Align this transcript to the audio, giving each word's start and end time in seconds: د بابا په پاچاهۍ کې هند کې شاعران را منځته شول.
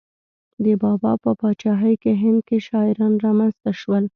د 0.63 0.65
بابا 0.81 1.11
په 1.23 1.31
پاچاهۍ 1.39 1.93
کې 2.03 2.11
هند 2.21 2.39
کې 2.47 2.57
شاعران 2.67 3.13
را 3.23 3.31
منځته 3.39 3.71
شول. 3.79 4.03